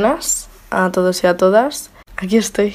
[0.00, 1.90] buenas a todos y a todas.
[2.16, 2.74] Aquí estoy.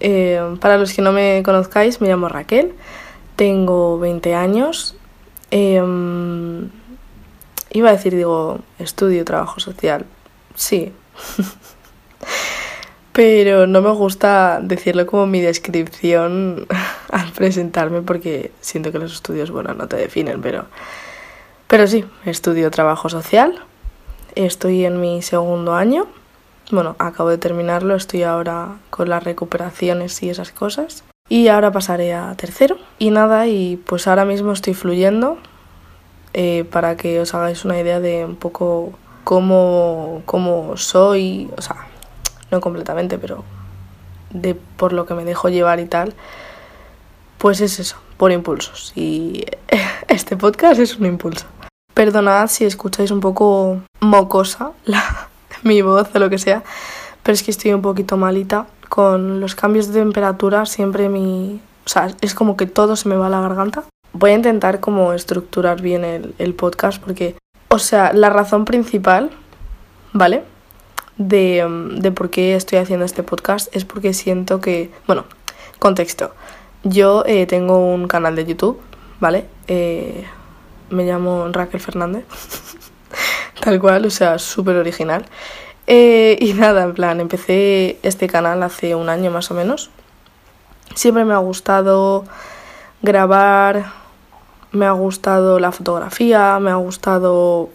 [0.00, 2.74] Eh, para los que no me conozcáis, me llamo Raquel,
[3.36, 4.96] tengo 20 años.
[5.52, 5.80] Eh,
[7.70, 10.04] iba a decir, digo, estudio trabajo social.
[10.56, 10.92] Sí.
[13.12, 16.66] Pero no me gusta decirlo como mi descripción
[17.12, 20.66] al presentarme porque siento que los estudios, bueno, no te definen, pero,
[21.68, 23.64] pero sí, estudio trabajo social.
[24.34, 26.08] Estoy en mi segundo año.
[26.70, 31.04] Bueno, acabo de terminarlo, estoy ahora con las recuperaciones y esas cosas.
[31.28, 32.76] Y ahora pasaré a tercero.
[32.98, 35.38] Y nada, y pues ahora mismo estoy fluyendo
[36.32, 38.92] eh, para que os hagáis una idea de un poco
[39.24, 41.86] cómo, cómo soy, o sea,
[42.50, 43.44] no completamente, pero
[44.30, 46.14] de por lo que me dejo llevar y tal,
[47.38, 48.92] pues es eso, por impulsos.
[48.94, 49.44] Y
[50.08, 51.46] este podcast es un impulso.
[51.94, 55.28] Perdonad si escucháis un poco mocosa la,
[55.68, 56.62] mi voz o lo que sea,
[57.22, 58.66] pero es que estoy un poquito malita.
[58.88, 61.60] Con los cambios de temperatura siempre mi...
[61.84, 63.84] O sea, es como que todo se me va a la garganta.
[64.12, 67.36] Voy a intentar como estructurar bien el, el podcast porque,
[67.68, 69.30] o sea, la razón principal,
[70.12, 70.44] ¿vale?
[71.16, 75.24] De, de por qué estoy haciendo este podcast es porque siento que, bueno,
[75.80, 76.32] contexto.
[76.84, 78.80] Yo eh, tengo un canal de YouTube,
[79.18, 79.46] ¿vale?
[79.68, 80.24] Eh,
[80.90, 82.24] me llamo Raquel Fernández,
[83.60, 85.24] tal cual, o sea, súper original.
[85.86, 89.90] Eh, y nada, en plan, empecé este canal hace un año más o menos.
[90.94, 92.24] Siempre me ha gustado
[93.02, 93.86] grabar,
[94.72, 97.70] me ha gustado la fotografía, me ha gustado,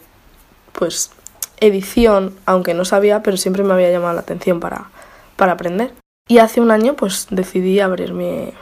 [0.73, 1.11] pues,
[1.59, 4.89] edición, aunque no sabía, pero siempre me había llamado la atención para,
[5.35, 5.93] para aprender.
[6.27, 8.53] Y hace un año, pues, decidí abrirme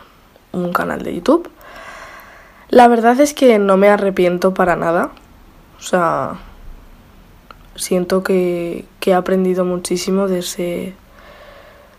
[0.52, 1.52] un canal de YouTube
[2.70, 5.12] la verdad es que no me arrepiento para nada.
[5.80, 6.36] O sea,
[7.78, 10.94] siento que, que he aprendido muchísimo de, ese,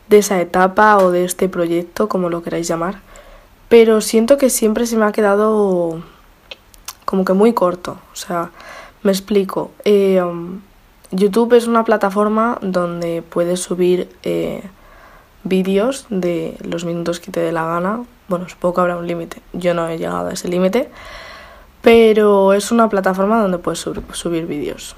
[0.08, 3.00] de esa etapa o de este proyecto, como lo queráis llamar.
[3.68, 6.02] Pero siento que siempre se me ha quedado
[7.04, 7.98] como que muy corto.
[8.12, 8.50] O sea,
[9.02, 9.70] me explico.
[9.84, 10.60] Eh, um,
[11.10, 14.62] YouTube es una plataforma donde puedes subir eh,
[15.44, 19.40] vídeos de los minutos que te dé la gana, bueno, supongo que habrá un límite.
[19.54, 20.90] Yo no he llegado a ese límite.
[21.80, 24.96] Pero es una plataforma donde puedes subir vídeos.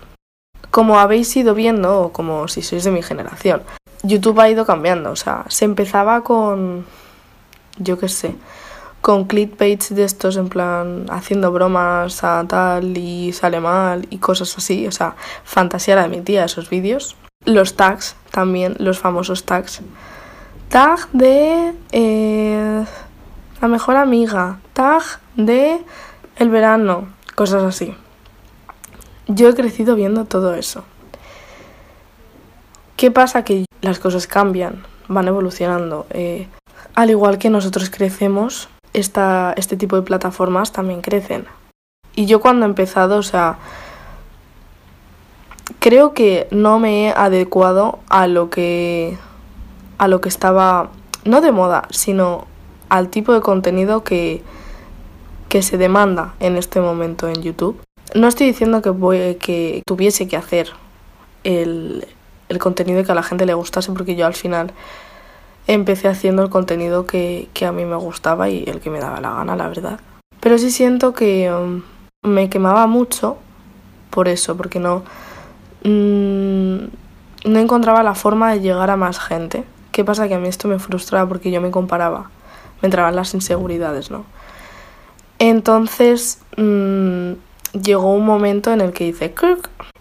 [0.70, 3.62] Como habéis ido viendo, o como si sois de mi generación,
[4.02, 5.10] YouTube ha ido cambiando.
[5.10, 6.86] O sea, se empezaba con.
[7.78, 8.34] Yo qué sé.
[9.00, 14.56] Con clickbaits de estos, en plan, haciendo bromas a tal y sale mal y cosas
[14.56, 14.86] así.
[14.86, 17.16] O sea, fantasía de mi tía esos vídeos.
[17.46, 19.80] Los tags también, los famosos tags.
[20.68, 21.72] Tag de.
[21.92, 22.84] Eh,
[23.60, 25.02] la mejor amiga, tag
[25.36, 25.80] de
[26.36, 27.94] el verano, cosas así.
[29.32, 30.82] Yo he crecido viendo todo eso.
[32.96, 33.44] ¿Qué pasa?
[33.44, 36.06] Que las cosas cambian, van evolucionando.
[36.10, 36.48] Eh,
[36.94, 41.46] al igual que nosotros crecemos, esta, este tipo de plataformas también crecen.
[42.16, 43.58] Y yo cuando he empezado, o sea,
[45.78, 49.16] creo que no me he adecuado a lo que
[49.98, 50.90] a lo que estaba
[51.24, 52.48] no de moda, sino
[52.88, 54.42] al tipo de contenido que,
[55.48, 57.80] que se demanda en este momento en YouTube.
[58.14, 60.70] No estoy diciendo que, voy, que tuviese que hacer
[61.44, 62.06] el,
[62.58, 64.72] contenido que a la gente le gustase, porque yo al final
[65.66, 69.34] empecé haciendo el contenido que, a mí me gustaba y el que me daba la
[69.34, 70.00] gana, la verdad.
[70.40, 71.82] Pero sí siento que um,
[72.22, 73.36] me quemaba mucho
[74.10, 75.04] por eso, porque no,
[75.84, 76.78] mm,
[77.44, 79.64] no encontraba la forma de llegar a más gente.
[79.92, 80.28] ¿Qué pasa?
[80.28, 82.30] Que a mí esto me frustraba porque yo me comparaba
[82.80, 84.24] me entraban las inseguridades, ¿no?
[85.38, 87.32] Entonces mmm,
[87.72, 89.34] llegó un momento en el que hice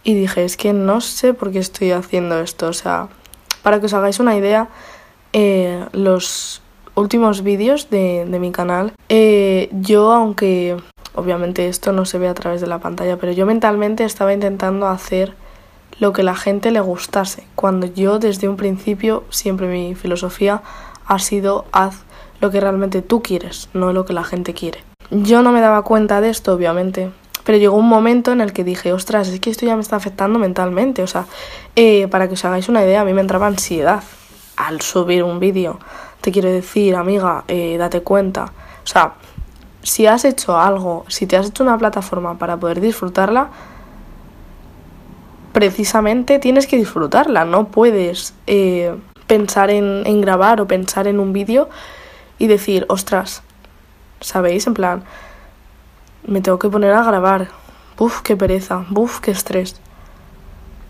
[0.04, 2.68] y dije, es que no sé por qué estoy haciendo esto.
[2.68, 3.10] O sea,
[3.64, 4.70] para que os hagáis una idea,
[5.34, 6.62] eh, los
[6.96, 10.78] últimos vídeos de, de, mi canal, eh, yo aunque
[11.16, 14.88] obviamente esto no se ve a través de la pantalla, pero yo mentalmente estaba intentando
[14.88, 15.34] hacer
[16.00, 20.62] lo que la gente le gustase, cuando yo desde un principio siempre mi filosofía
[21.06, 22.04] ha sido haz
[22.40, 24.80] lo que realmente tú quieres, no lo que la gente quiere.
[25.12, 27.12] Yo no me daba cuenta de esto, obviamente,
[27.44, 29.96] pero llegó un momento en el que dije, ostras, es que esto ya me está
[29.96, 31.04] afectando mentalmente.
[31.04, 31.26] O sea,
[31.76, 34.04] eh, para que os hagáis una idea, a mí me entraba ansiedad
[34.56, 35.80] al subir un vídeo.
[36.22, 38.52] Te quiero decir, amiga, eh, date cuenta.
[38.84, 39.14] O sea,
[39.82, 43.50] si has hecho algo, si te has hecho una plataforma para poder disfrutarla,
[45.54, 47.46] precisamente tienes que disfrutarla.
[47.46, 48.96] No puedes eh,
[49.28, 51.70] pensar en, en grabar o pensar en un vídeo
[52.38, 53.44] y decir, ostras,
[54.20, 54.68] ¿sabéis?
[54.68, 55.04] En plan,
[56.26, 57.50] me tengo que poner a grabar.
[57.98, 59.80] Buf, qué pereza, buf, qué estrés.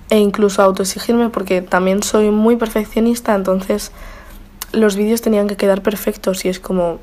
[0.10, 3.92] e incluso autoexigirme porque también soy muy perfeccionista, entonces
[4.72, 7.00] los vídeos tenían que quedar perfectos y es como,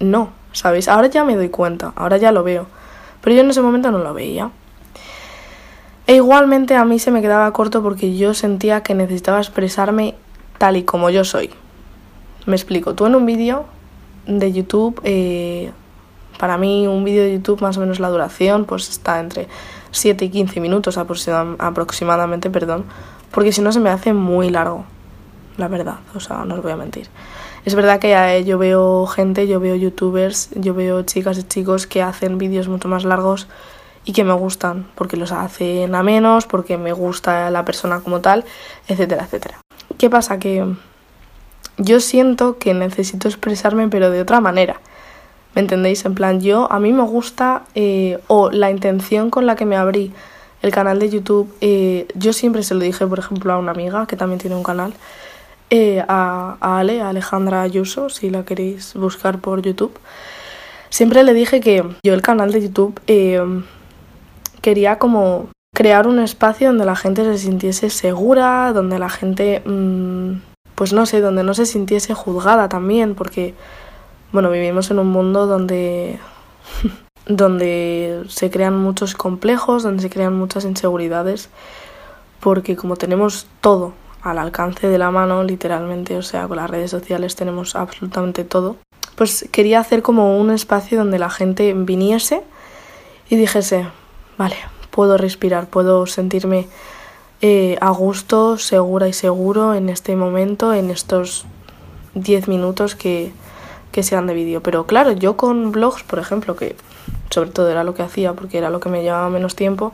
[0.00, 0.88] no, ¿sabéis?
[0.88, 2.66] Ahora ya me doy cuenta, ahora ya lo veo,
[3.20, 4.50] pero yo en ese momento no lo veía.
[6.06, 10.14] E igualmente a mí se me quedaba corto porque yo sentía que necesitaba expresarme
[10.58, 11.50] tal y como yo soy.
[12.46, 13.66] Me explico, tú en un vídeo
[14.26, 15.70] de YouTube, eh,
[16.38, 19.48] para mí un vídeo de YouTube más o menos la duración pues está entre
[19.90, 22.84] 7 y 15 minutos aproximadamente, perdón,
[23.30, 24.84] porque si no se me hace muy largo,
[25.56, 27.08] la verdad, o sea, no os voy a mentir.
[27.64, 31.86] Es verdad que eh, yo veo gente, yo veo youtubers, yo veo chicas y chicos
[31.86, 33.48] que hacen vídeos mucho más largos
[34.04, 38.20] y que me gustan, porque los hacen a menos, porque me gusta la persona como
[38.20, 38.44] tal,
[38.86, 39.60] etcétera, etcétera.
[39.98, 40.38] ¿Qué pasa?
[40.38, 40.64] Que
[41.76, 44.80] yo siento que necesito expresarme pero de otra manera.
[45.58, 46.04] ¿Me entendéis?
[46.04, 49.74] En plan, yo, a mí me gusta, eh, o la intención con la que me
[49.74, 50.12] abrí
[50.62, 54.06] el canal de YouTube, eh, yo siempre se lo dije, por ejemplo, a una amiga
[54.06, 54.94] que también tiene un canal,
[55.70, 59.98] eh, a, a, Ale, a Alejandra Ayuso, si la queréis buscar por YouTube.
[60.90, 63.00] Siempre le dije que yo el canal de YouTube
[64.60, 70.34] quería como crear un espacio donde la gente se sintiese segura, donde la gente, mm,
[70.76, 73.54] pues no sé, donde no se sintiese juzgada también, porque,
[74.32, 76.18] bueno, vivimos en un mundo donde,
[77.26, 81.48] donde se crean muchos complejos, donde se crean muchas inseguridades,
[82.40, 86.90] porque como tenemos todo al alcance de la mano, literalmente, o sea, con las redes
[86.90, 88.76] sociales tenemos absolutamente todo,
[89.16, 92.42] pues quería hacer como un espacio donde la gente viniese
[93.30, 93.86] y dijese,
[94.36, 94.56] vale,
[94.90, 96.68] puedo respirar, puedo sentirme
[97.40, 101.46] eh, a gusto, segura y seguro en este momento, en estos
[102.14, 103.32] 10 minutos que,
[103.98, 104.62] que sean de vídeo.
[104.62, 106.76] Pero claro, yo con blogs, por ejemplo, que
[107.30, 109.92] sobre todo era lo que hacía porque era lo que me llevaba menos tiempo,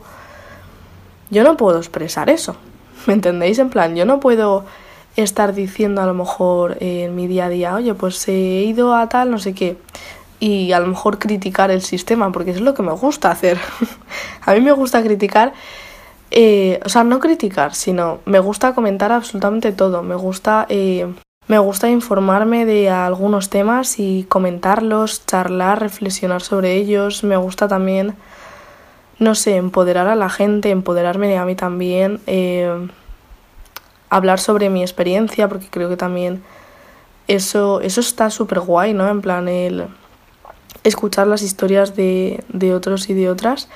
[1.31, 2.55] yo no puedo expresar eso.
[3.07, 3.57] ¿Me entendéis?
[3.57, 4.63] En plan, yo no puedo
[5.15, 9.09] estar diciendo a lo mejor en mi día a día, oye, pues he ido a
[9.09, 9.75] tal, no sé qué
[10.39, 13.57] y a lo mejor criticar el sistema, porque es lo que me gusta hacer.
[14.45, 15.53] a mí me gusta criticar,
[16.29, 20.03] eh, o sea, no criticar, sino me gusta comentar absolutamente todo.
[20.03, 21.11] Me gusta, eh,
[21.47, 27.23] me gusta informarme de algunos temas y comentarlos, charlar, reflexionar sobre ellos.
[27.23, 28.15] Me gusta también,
[29.19, 32.87] no sé, empoderar a la gente, empoderarme a mí también, eh,
[34.09, 36.41] hablar sobre mi experiencia, porque creo que también
[37.27, 39.07] eso, eso está súper guay, ¿no?
[39.07, 39.85] En plan, el
[40.83, 43.69] escuchar las historias de, de otros y de otras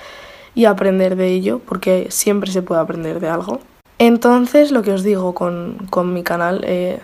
[0.56, 3.60] y aprender de ello, porque siempre se puede aprender de algo.
[4.00, 7.00] Entonces, lo que os digo con, con mi canal, eh,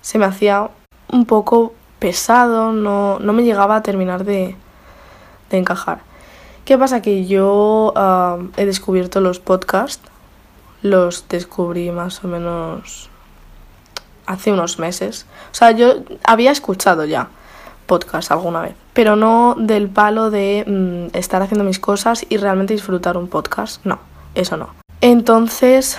[0.00, 0.70] se me hacía
[1.12, 4.56] un poco pesado, no, no me llegaba a terminar de,
[5.50, 6.00] de encajar.
[6.64, 7.02] ¿Qué pasa?
[7.02, 10.02] Que yo ah, he descubierto los podcasts,
[10.82, 13.10] los descubrí más o menos
[14.26, 15.26] hace unos meses.
[15.50, 17.28] O sea, yo había escuchado ya
[17.86, 22.72] podcast alguna vez, pero no del palo de mm, estar haciendo mis cosas y realmente
[22.72, 23.84] disfrutar un podcast.
[23.84, 23.98] No,
[24.36, 24.70] eso no.
[25.00, 25.98] Entonces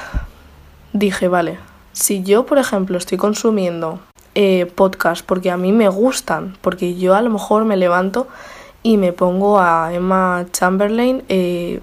[0.94, 1.60] dije, vale,
[1.94, 4.00] si yo, por ejemplo, estoy consumiendo
[4.34, 8.28] eh, podcast porque a mí me gustan, porque yo a lo mejor me levanto
[8.84, 11.82] y me pongo a Emma Chamberlain eh,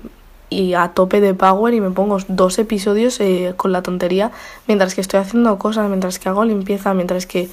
[0.51, 4.33] y a tope de power y me pongo dos episodios eh, con la tontería
[4.67, 7.51] mientras que estoy haciendo cosas, mientras que hago limpieza, mientras que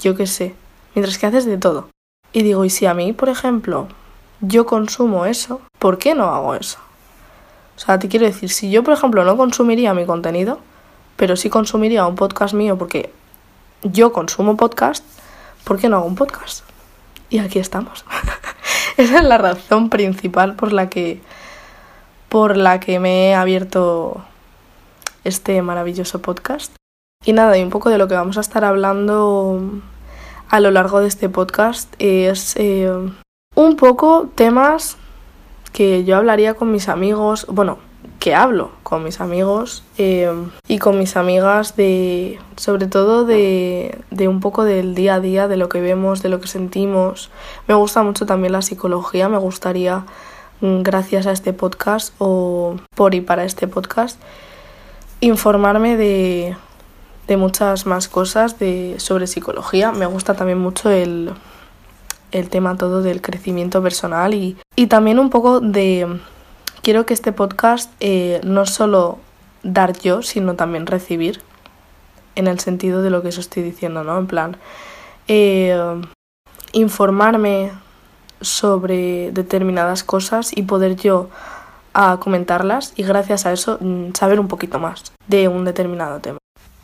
[0.00, 0.54] yo qué sé,
[0.94, 1.88] mientras que haces de todo.
[2.32, 3.88] Y digo, ¿y si a mí, por ejemplo,
[4.40, 6.78] yo consumo eso, ¿por qué no hago eso?
[7.76, 10.58] O sea, te quiero decir, si yo, por ejemplo, no consumiría mi contenido,
[11.16, 13.10] pero sí consumiría un podcast mío porque
[13.82, 15.04] yo consumo podcast,
[15.64, 16.64] ¿por qué no hago un podcast?
[17.30, 18.04] Y aquí estamos.
[18.96, 21.20] Esa es la razón principal por la que
[22.28, 24.24] por la que me he abierto
[25.22, 26.74] este maravilloso podcast.
[27.24, 29.80] Y nada, y un poco de lo que vamos a estar hablando
[30.48, 32.90] a lo largo de este podcast es eh,
[33.54, 34.96] un poco temas
[35.72, 37.78] que yo hablaría con mis amigos, bueno,
[38.24, 40.32] que hablo con mis amigos eh,
[40.66, 45.46] y con mis amigas de, sobre todo de, de un poco del día a día,
[45.46, 47.30] de lo que vemos, de lo que sentimos.
[47.68, 50.06] Me gusta mucho también la psicología, me gustaría,
[50.62, 54.18] mm, gracias a este podcast o por y para este podcast,
[55.20, 56.56] informarme de,
[57.28, 59.92] de muchas más cosas de, sobre psicología.
[59.92, 61.30] Me gusta también mucho el,
[62.32, 66.20] el tema todo del crecimiento personal y, y, también un poco de...
[66.84, 69.18] Quiero que este podcast eh, no solo
[69.62, 71.40] dar yo, sino también recibir,
[72.34, 74.18] en el sentido de lo que os estoy diciendo, ¿no?
[74.18, 74.58] En plan,
[75.26, 75.74] eh,
[76.72, 77.72] informarme
[78.42, 81.30] sobre determinadas cosas y poder yo
[82.20, 86.36] comentarlas y gracias a eso mm, saber un poquito más de un determinado tema.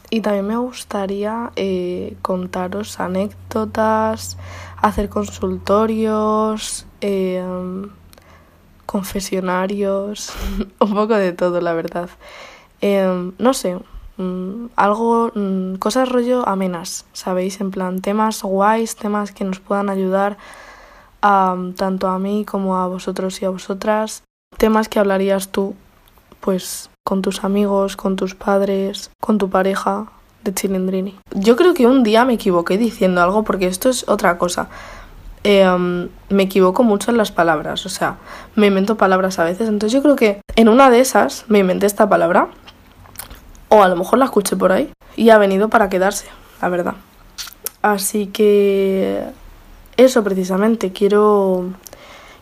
[0.08, 4.38] Y también me gustaría eh, contaros anécdotas,
[4.80, 7.44] hacer consultorios, eh,
[8.90, 10.32] confesionarios,
[10.80, 12.10] un poco de todo, la verdad.
[12.80, 13.78] Eh, no sé,
[14.16, 17.60] mm, algo, mm, cosas rollo amenas, ¿sabéis?
[17.60, 20.38] En plan, temas guays, temas que nos puedan ayudar
[21.22, 24.24] a, tanto a mí como a vosotros y a vosotras.
[24.58, 25.76] Temas que hablarías tú,
[26.40, 30.08] pues, con tus amigos, con tus padres, con tu pareja
[30.42, 31.16] de Chilindrini.
[31.32, 34.68] Yo creo que un día me equivoqué diciendo algo porque esto es otra cosa.
[35.42, 38.18] Em, me equivoco mucho en las palabras, o sea,
[38.56, 39.68] me invento palabras a veces.
[39.68, 42.48] Entonces yo creo que en una de esas me inventé esta palabra,
[43.68, 46.26] o a lo mejor la escuché por ahí, y ha venido para quedarse,
[46.60, 46.94] la verdad.
[47.82, 49.24] Así que
[49.96, 51.70] eso precisamente, quiero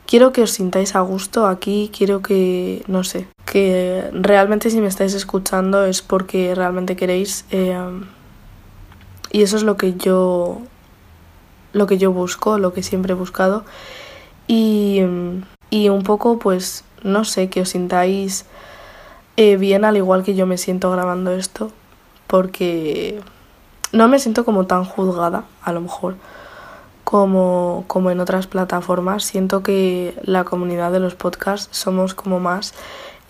[0.06, 4.88] quiero que os sintáis a gusto aquí, quiero que, no sé, que realmente si me
[4.88, 7.76] estáis escuchando es porque realmente queréis eh,
[9.30, 10.62] y eso es lo que yo
[11.72, 13.64] lo que yo busco, lo que siempre he buscado
[14.46, 15.02] y,
[15.70, 18.46] y un poco pues no sé, que os sintáis
[19.37, 21.70] eh, bien al igual que yo me siento grabando esto
[22.26, 23.20] porque
[23.92, 26.16] no me siento como tan juzgada a lo mejor
[27.08, 29.25] como, como en otras plataformas.
[29.25, 32.75] Siento que la comunidad de los podcasts somos como más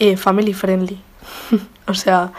[0.01, 1.01] eh, family friendly.
[1.87, 2.33] o sea,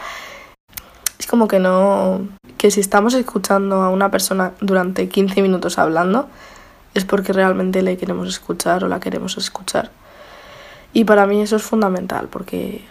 [1.30, 2.20] como que no...
[2.58, 6.28] que si estamos escuchando a una persona durante 15 minutos hablando,
[6.94, 9.90] es porque realmente le queremos escuchar o la queremos escuchar.
[10.92, 12.84] Y para mí eso es fundamental, porque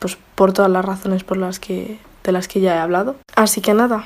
[0.00, 3.16] pues por todas las razones por las que de las que ya he hablado.
[3.34, 4.04] Así que nada,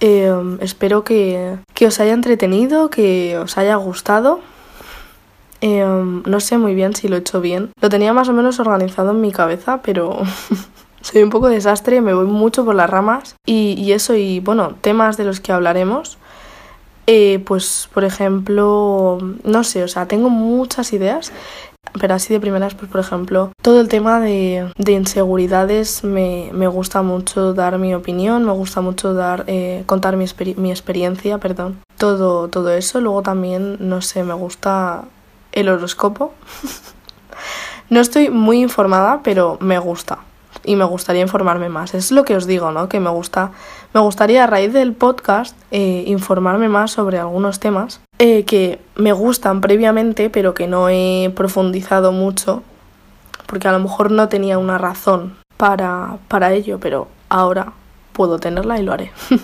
[0.00, 4.40] Em, espero que, os haya entretenido, que os haya gustado.
[5.60, 7.70] Em, no sé muy bien si lo he hecho bien.
[7.80, 10.18] Lo tenía más o menos organizado en mi cabeza, pero
[11.06, 13.36] soy un poco desastre, me voy mucho por las ramas.
[13.46, 16.18] Y, y eso, y bueno, temas de los que hablaremos.
[17.06, 21.32] Eh, pues, por ejemplo, no sé, o sea, tengo muchas ideas
[22.00, 26.66] pero así de primeras, pues por ejemplo, todo el tema de, de inseguridades me, me,
[26.66, 31.78] gusta mucho dar mi opinión, me gusta mucho dar eh, contar mi, mi experiencia, perdón,
[31.96, 33.00] todo, todo eso.
[33.00, 35.04] Luego también, no sé, me gusta
[35.52, 36.34] el horóscopo.
[37.88, 40.18] no estoy muy informada, pero me gusta
[40.64, 41.94] y me gustaría informarme más.
[41.94, 42.88] Es lo que os digo, ¿no?
[42.88, 43.52] Que me gusta,
[43.92, 49.12] me gustaría a raíz del podcast eh, informarme más sobre algunos temas eh, que me
[49.12, 52.62] gustan previamente, pero que no he profundizado mucho,
[53.46, 57.72] porque a lo mejor no tenía una razón para, para ello, pero ahora
[58.12, 59.12] puedo tenerla y lo haré.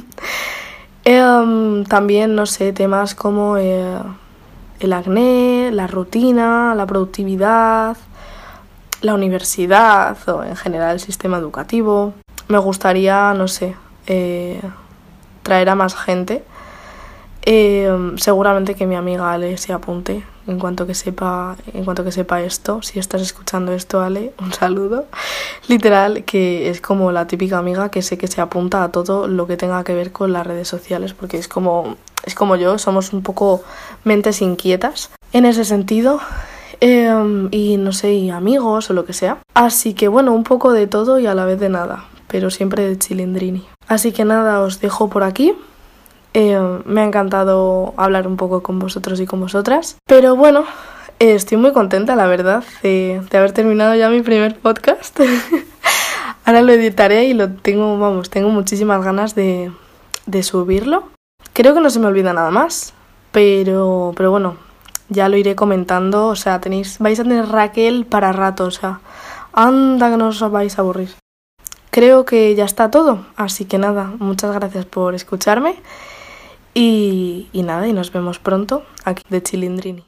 [1.05, 3.99] Em, también, no sé, temas como eh,
[4.79, 7.97] el acné, la rutina, la productividad,
[9.03, 12.15] la universidad o en general el sistema educativo.
[12.49, 13.75] Me gustaría, no sé,
[14.07, 14.61] eh,
[15.43, 16.45] traer a más gente.
[17.45, 22.13] Eh, seguramente que mi amiga Ale se apunte en cuanto que sepa en cuanto que
[22.13, 25.07] sepa esto si estás escuchando esto Ale un saludo
[25.69, 29.49] literal que es como la típica amiga que sé que se apunta a todo lo
[29.49, 33.13] que tenga que ver con las redes sociales porque es como es como yo somos
[33.13, 33.65] un poco
[34.05, 36.21] mentes inquietas en ese sentido
[36.85, 39.39] Em, y no sé, y amigos o lo que sea.
[39.55, 42.89] Así que bueno, un poco de todo y a la vez de nada, pero siempre
[42.89, 43.65] de chilindrini.
[43.87, 45.55] Así que nada, os dejo por aquí.
[46.35, 49.97] Em, me ha encantado hablar un poco con vosotros y con vosotras.
[50.09, 50.65] Pero bueno,
[51.21, 55.21] estoy muy contenta, la verdad, de, haber terminado ya mi primer podcast.
[56.45, 59.71] Ahora lo editaré y lo tengo, vamos, tengo muchísimas ganas de,
[60.27, 61.05] de subirlo.
[61.53, 62.93] Creo que no se me olvida nada más.
[63.31, 64.57] Pero, pero bueno,
[65.13, 69.01] ya lo iré comentando, o sea, tenéis, vais a tener Raquel para rato, o sea,
[69.53, 71.11] anda que no os vais a aburrir.
[71.91, 75.77] Creo que ya está todo, así que nada, muchas gracias por escucharme
[76.75, 80.05] y, y nada, y nos vemos pronto aquí de Chilindrini.